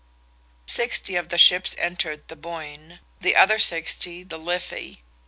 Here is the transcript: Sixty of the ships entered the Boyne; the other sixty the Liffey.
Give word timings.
Sixty 0.65 1.15
of 1.15 1.29
the 1.29 1.37
ships 1.37 1.75
entered 1.77 2.27
the 2.27 2.35
Boyne; 2.35 3.01
the 3.19 3.35
other 3.35 3.59
sixty 3.59 4.23
the 4.23 4.39
Liffey. 4.39 5.03